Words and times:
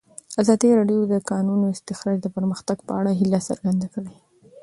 ازادي 0.41 0.69
راډیو 0.79 0.99
د 1.07 1.07
د 1.13 1.15
کانونو 1.31 1.65
استخراج 1.75 2.17
د 2.21 2.27
پرمختګ 2.35 2.77
په 2.87 2.91
اړه 2.99 3.11
هیله 3.19 3.39
څرګنده 3.47 3.87
کړې. 3.93 4.13